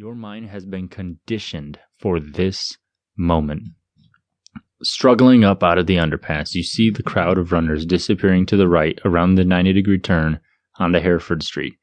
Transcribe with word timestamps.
Your 0.00 0.14
mind 0.14 0.48
has 0.48 0.64
been 0.64 0.88
conditioned 0.88 1.78
for 1.98 2.20
this 2.20 2.78
moment. 3.18 3.64
Struggling 4.82 5.44
up 5.44 5.62
out 5.62 5.76
of 5.76 5.86
the 5.86 5.96
underpass, 5.96 6.54
you 6.54 6.62
see 6.62 6.88
the 6.88 7.02
crowd 7.02 7.36
of 7.36 7.52
runners 7.52 7.84
disappearing 7.84 8.46
to 8.46 8.56
the 8.56 8.66
right 8.66 8.98
around 9.04 9.34
the 9.34 9.44
90 9.44 9.74
degree 9.74 9.98
turn 9.98 10.40
onto 10.78 11.00
Hereford 11.00 11.42
Street. 11.42 11.74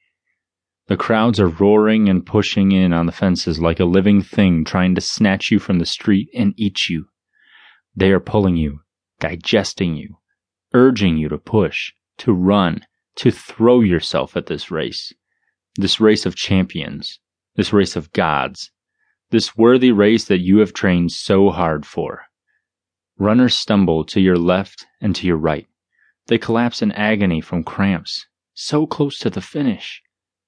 The 0.88 0.98
crowds 0.98 1.40
are 1.40 1.48
roaring 1.48 2.10
and 2.10 2.26
pushing 2.26 2.72
in 2.72 2.92
on 2.92 3.06
the 3.06 3.12
fences 3.12 3.62
like 3.62 3.80
a 3.80 3.86
living 3.86 4.24
thing 4.24 4.66
trying 4.66 4.96
to 4.96 5.02
snatch 5.02 5.52
you 5.52 5.60
from 5.60 5.78
the 5.78 5.86
street 5.86 6.28
and 6.34 6.56
eat 6.58 6.90
you. 6.90 7.10
They 7.96 8.10
are 8.10 8.20
pulling 8.20 8.56
you, 8.56 8.80
digesting 9.20 9.96
you, 9.96 10.18
urging 10.74 11.18
you 11.18 11.30
to 11.30 11.38
push, 11.38 11.94
to 12.18 12.34
run, 12.34 12.84
to 13.18 13.30
throw 13.30 13.82
yourself 13.82 14.36
at 14.36 14.48
this 14.48 14.72
race. 14.72 15.14
This 15.76 16.00
race 16.00 16.26
of 16.26 16.36
champions, 16.36 17.20
this 17.58 17.74
race 17.74 17.96
of 17.96 18.14
gods, 18.14 18.72
this 19.32 19.58
worthy 19.58 19.92
race 19.92 20.26
that 20.26 20.40
you 20.40 20.60
have 20.60 20.74
trained 20.74 21.12
so 21.12 21.50
hard 21.50 21.86
for. 21.86 22.22
Runners 23.18 23.56
stumble 23.56 24.06
to 24.06 24.22
your 24.22 24.38
left 24.38 24.86
and 25.02 25.16
to 25.16 25.28
your 25.28 25.38
right. 25.38 25.68
They 26.28 26.38
collapse 26.38 26.82
in 26.82 26.92
agony 26.92 27.42
from 27.42 27.64
cramps, 27.64 28.28
so 28.54 28.86
close 28.86 29.18
to 29.20 29.30
the 29.30 29.42
finish. 29.42 30.04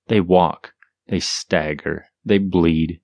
They 0.08 0.22
walk, 0.22 0.74
they 1.08 1.20
stagger, 1.20 2.06
they 2.24 2.38
bleed. 2.38 3.02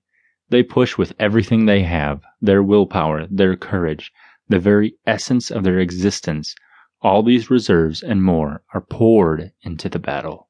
They 0.48 0.62
push 0.62 0.96
with 0.96 1.12
everything 1.18 1.66
they 1.66 1.82
have 1.82 2.22
their 2.40 2.62
willpower, 2.62 3.26
their 3.28 3.56
courage, 3.56 4.12
the 4.48 4.60
very 4.60 4.94
essence 5.04 5.50
of 5.50 5.64
their 5.64 5.80
existence. 5.80 6.54
All 7.02 7.24
these 7.24 7.50
reserves 7.50 8.02
and 8.02 8.22
more 8.22 8.62
are 8.72 8.80
poured 8.80 9.52
into 9.62 9.88
the 9.88 9.98
battle. 9.98 10.48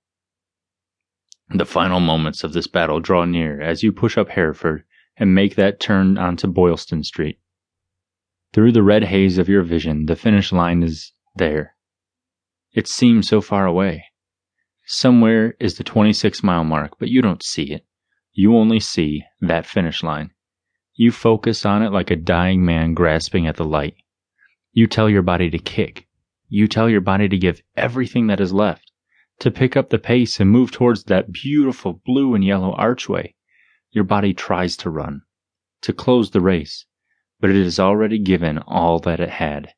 The 1.56 1.65
final 1.65 2.01
moments 2.01 2.45
of 2.45 2.52
this 2.52 2.66
battle 2.66 3.01
draw 3.01 3.24
near 3.24 3.62
as 3.62 3.83
you 3.83 3.91
push 3.91 4.19
up 4.19 4.28
Hereford 4.28 4.84
and 5.16 5.34
make 5.34 5.55
that 5.55 5.80
turn 5.80 6.19
onto 6.19 6.47
Boylston 6.47 7.02
Street. 7.02 7.38
Through 8.53 8.72
the 8.72 8.83
red 8.83 9.05
haze 9.05 9.39
of 9.39 9.48
your 9.48 9.62
vision, 9.62 10.05
the 10.05 10.16
finish 10.16 10.53
line 10.53 10.83
is 10.83 11.12
there. 11.34 11.75
It 12.75 12.86
seems 12.86 13.27
so 13.27 13.41
far 13.41 13.64
away. 13.64 14.05
Somewhere 14.84 15.56
is 15.58 15.78
the 15.78 15.84
26 15.84 16.42
mile 16.42 16.62
mark, 16.62 16.98
but 16.98 17.08
you 17.08 17.22
don't 17.22 17.42
see 17.42 17.72
it. 17.72 17.86
You 18.34 18.55
only 18.55 18.78
see 18.78 19.25
that 19.41 19.64
finish 19.64 20.03
line. 20.03 20.33
You 20.94 21.11
focus 21.11 21.64
on 21.64 21.83
it 21.83 21.91
like 21.91 22.11
a 22.11 22.16
dying 22.16 22.66
man 22.66 22.92
grasping 22.92 23.47
at 23.47 23.56
the 23.56 23.64
light. 23.64 23.94
You 24.72 24.86
tell 24.86 25.09
your 25.09 25.22
body 25.22 25.48
to 25.48 25.59
kick. 25.59 26.06
You 26.50 26.69
tell 26.69 26.91
your 26.91 27.00
body 27.00 27.31
to 27.31 27.38
give 27.38 27.62
everything 27.78 28.27
that 28.27 28.41
is 28.41 28.53
left, 28.53 28.86
to 29.41 29.51
pick 29.51 29.77
up 29.77 29.91
the 29.91 29.98
pace 29.98 30.41
and 30.41 30.51
move 30.51 30.73
towards 30.73 31.05
that 31.05 31.33
beautiful 31.33 32.01
blue 32.05 32.34
and 32.34 32.45
yellow 32.45 32.73
archway. 32.73 33.34
Your 33.91 34.05
body 34.05 34.33
tries 34.34 34.77
to 34.78 34.91
run, 34.91 35.23
to 35.83 35.93
close 35.93 36.31
the 36.31 36.41
race, 36.41 36.87
but 37.41 37.51
it 37.51 37.62
has 37.62 37.78
already 37.78 38.19
given 38.19 38.59
all 38.59 38.98
that 39.01 39.20
it 39.20 39.31
had. 39.31 39.73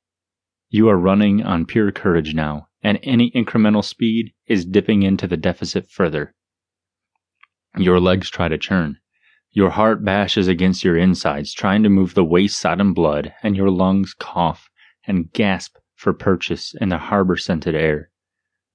You 0.70 0.88
are 0.88 0.98
running 0.98 1.42
on 1.42 1.66
pure 1.66 1.90
courage 1.92 2.34
now, 2.34 2.68
and 2.82 2.98
any 3.02 3.30
incremental 3.32 3.84
speed 3.84 4.32
is 4.46 4.64
dipping 4.64 5.02
into 5.02 5.26
the 5.26 5.36
deficit 5.36 5.90
further. 5.90 6.34
Your 7.76 8.00
legs 8.00 8.30
try 8.30 8.48
to 8.48 8.58
churn. 8.58 8.98
Your 9.50 9.70
heart 9.70 10.04
bashes 10.04 10.46
against 10.46 10.84
your 10.84 10.96
insides, 10.96 11.52
trying 11.52 11.82
to 11.82 11.88
move 11.88 12.14
the 12.14 12.24
waste 12.24 12.60
sodden 12.60 12.92
blood, 12.92 13.34
and 13.42 13.56
your 13.56 13.70
lungs 13.70 14.14
cough 14.14 14.68
and 15.06 15.32
gasp 15.32 15.76
for 15.96 16.12
purchase 16.12 16.74
in 16.80 16.90
the 16.90 16.98
harbor 16.98 17.36
scented 17.36 17.74
air. 17.74 18.10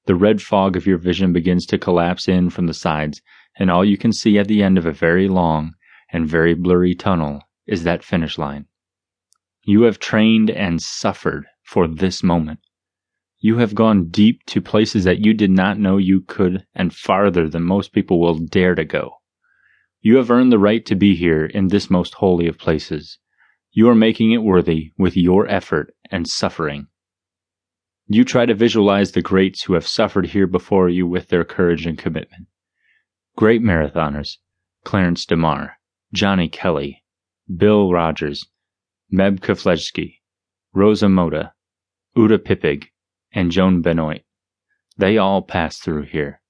The 0.05 0.15
red 0.15 0.41
fog 0.41 0.75
of 0.75 0.85
your 0.85 0.97
vision 0.97 1.31
begins 1.31 1.65
to 1.67 1.77
collapse 1.77 2.27
in 2.27 2.49
from 2.49 2.67
the 2.67 2.73
sides, 2.73 3.21
and 3.57 3.71
all 3.71 3.85
you 3.85 3.97
can 3.97 4.11
see 4.11 4.37
at 4.37 4.47
the 4.47 4.61
end 4.61 4.77
of 4.77 4.85
a 4.85 4.91
very 4.91 5.27
long 5.27 5.75
and 6.11 6.27
very 6.27 6.53
blurry 6.53 6.93
tunnel 6.93 7.41
is 7.65 7.83
that 7.83 8.03
finish 8.03 8.37
line. 8.37 8.65
You 9.63 9.83
have 9.83 9.99
trained 9.99 10.49
and 10.49 10.81
suffered 10.81 11.45
for 11.63 11.87
this 11.87 12.21
moment. 12.21 12.59
You 13.39 13.57
have 13.57 13.75
gone 13.75 14.09
deep 14.09 14.45
to 14.47 14.61
places 14.61 15.05
that 15.05 15.25
you 15.25 15.33
did 15.33 15.51
not 15.51 15.79
know 15.79 15.97
you 15.97 16.21
could 16.21 16.65
and 16.75 16.93
farther 16.93 17.47
than 17.47 17.63
most 17.63 17.93
people 17.93 18.19
will 18.19 18.39
dare 18.39 18.75
to 18.75 18.85
go. 18.85 19.17
You 20.01 20.17
have 20.17 20.29
earned 20.29 20.51
the 20.51 20.59
right 20.59 20.85
to 20.85 20.95
be 20.95 21.15
here 21.15 21.45
in 21.45 21.69
this 21.69 21.89
most 21.89 22.15
holy 22.15 22.47
of 22.47 22.57
places. 22.57 23.19
You 23.71 23.89
are 23.89 23.95
making 23.95 24.31
it 24.31 24.43
worthy 24.43 24.91
with 24.97 25.15
your 25.15 25.47
effort 25.47 25.95
and 26.11 26.27
suffering. 26.27 26.87
You 28.07 28.25
try 28.25 28.45
to 28.45 28.53
visualize 28.53 29.13
the 29.13 29.21
greats 29.21 29.63
who 29.63 29.73
have 29.73 29.87
suffered 29.87 30.27
here 30.27 30.47
before 30.47 30.89
you 30.89 31.07
with 31.07 31.29
their 31.29 31.45
courage 31.45 31.85
and 31.85 31.97
commitment. 31.97 32.47
Great 33.37 33.61
marathoners 33.61 34.37
Clarence 34.83 35.25
DeMar, 35.25 35.77
Johnny 36.13 36.49
Kelley, 36.49 37.03
Bill 37.55 37.91
Rodgers, 37.91 38.45
Meb 39.11 39.39
Keflezighi, 39.39 40.19
Rosa 40.73 41.07
Mota, 41.07 41.53
Uta 42.15 42.37
Pippig, 42.37 42.89
and 43.31 43.51
Joan 43.51 43.81
Benoit. 43.81 44.23
They 44.97 45.17
all 45.17 45.41
passed 45.41 45.81
through 45.81 46.03
here. 46.03 46.41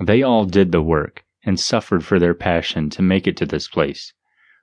They 0.00 0.22
all 0.22 0.46
did 0.46 0.72
the 0.72 0.82
work 0.82 1.24
and 1.44 1.60
suffered 1.60 2.04
for 2.04 2.18
their 2.18 2.34
passion 2.34 2.90
to 2.90 3.02
make 3.02 3.26
it 3.26 3.36
to 3.36 3.46
this 3.46 3.68
place. 3.68 4.14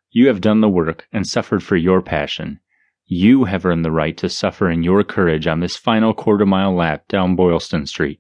You 0.10 0.28
have 0.28 0.42
done 0.42 0.62
the 0.62 0.70
work 0.70 1.08
and 1.12 1.28
suffered 1.28 1.64
for 1.64 1.76
your 1.76 2.02
passion. 2.02 2.60
You 3.10 3.46
have 3.46 3.66
earned 3.66 3.86
the 3.86 3.92
right 3.92 4.18
to 4.18 4.28
suffer 4.28 4.70
in 4.70 4.84
your 4.84 5.02
courage 5.02 5.48
on 5.48 5.62
this 5.62 5.78
final 5.78 6.14
quarter 6.14 6.46
mile 6.46 6.76
lap 6.76 7.08
down 7.08 7.38
Boylston 7.38 7.86
Street. 7.86 8.20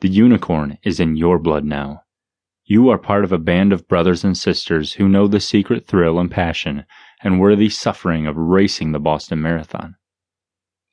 The 0.00 0.10
unicorn 0.10 0.76
is 0.82 1.00
in 1.00 1.16
your 1.16 1.38
blood 1.38 1.64
now. 1.64 2.02
You 2.66 2.90
are 2.90 2.98
part 2.98 3.24
of 3.24 3.32
a 3.32 3.38
band 3.38 3.72
of 3.72 3.88
brothers 3.88 4.22
and 4.22 4.36
sisters 4.36 4.92
who 4.92 5.08
know 5.08 5.26
the 5.26 5.40
secret 5.40 5.86
thrill 5.86 6.18
and 6.18 6.30
passion 6.30 6.84
and 7.22 7.40
worthy 7.40 7.70
suffering 7.70 8.26
of 8.26 8.36
racing 8.36 8.92
the 8.92 9.00
Boston 9.00 9.40
Marathon. 9.40 9.96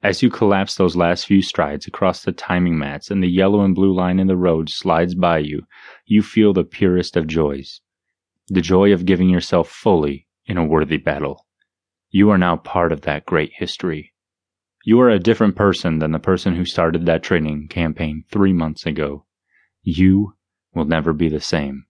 As 0.02 0.24
you 0.24 0.30
collapse 0.30 0.76
those 0.76 0.96
last 0.96 1.26
few 1.26 1.42
strides 1.42 1.86
across 1.86 2.24
the 2.24 2.32
timing 2.32 2.78
mats 2.78 3.12
and 3.12 3.22
the 3.22 3.28
yellow 3.28 3.59
and 3.59 3.76
blue 3.76 3.94
line 3.94 4.20
in 4.22 4.28
the 4.28 4.38
road 4.38 4.70
slides 4.70 5.16
by 5.16 5.40
you, 5.40 5.64
you 6.06 6.22
feel 6.22 6.54
the 6.54 6.64
purest 6.64 7.18
of 7.18 7.28
joys. 7.28 7.82
The 8.48 8.62
joy 8.62 8.94
of 8.94 9.06
giving 9.06 9.28
yourself 9.28 9.68
fully 9.68 10.28
in 10.46 10.58
a 10.58 10.64
worthy 10.64 10.98
battle. 10.98 11.47
You 12.09 12.29
are 12.29 12.38
now 12.38 12.56
part 12.56 12.91
of 12.91 13.01
that 13.01 13.25
great 13.25 13.51
history. 13.56 14.13
You 14.85 15.01
are 15.01 15.09
a 15.09 15.19
different 15.19 15.56
person 15.57 16.00
than 16.00 16.12
the 16.13 16.19
person 16.19 16.56
who 16.56 16.63
started 16.63 17.06
that 17.06 17.22
training 17.22 17.68
campaign 17.68 18.23
three 18.31 18.53
months 18.53 18.85
ago. 18.85 19.25
You 19.84 20.34
will 20.73 20.85
never 20.85 21.12
be 21.12 21.28
the 21.28 21.41
same. 21.41 21.85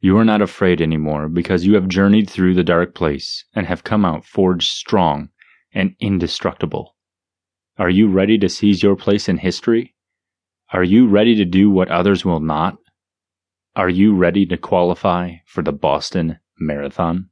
You 0.00 0.16
are 0.16 0.24
not 0.24 0.40
afraid 0.40 0.80
anymore 0.80 1.28
because 1.28 1.66
you 1.66 1.74
have 1.74 1.88
journeyed 1.88 2.30
through 2.30 2.54
the 2.54 2.64
dark 2.64 2.94
place 2.94 3.44
and 3.54 3.66
have 3.66 3.84
come 3.84 4.06
out 4.06 4.24
forged 4.24 4.72
strong 4.72 5.28
and 5.74 5.94
indestructible. 6.00 6.96
Are 7.76 7.90
you 7.90 8.08
ready 8.08 8.38
to 8.38 8.48
seize 8.48 8.82
your 8.82 8.96
place 8.96 9.28
in 9.28 9.36
history? 9.36 9.94
Are 10.72 10.84
you 10.84 11.06
ready 11.06 11.34
to 11.34 11.44
do 11.44 11.70
what 11.70 11.90
others 11.90 12.24
will 12.24 12.40
not? 12.40 12.78
Are 13.76 13.90
you 13.90 14.16
ready 14.16 14.46
to 14.46 14.56
qualify 14.56 15.34
for 15.44 15.62
the 15.62 15.72
Boston 15.72 16.38
Marathon? 16.58 17.28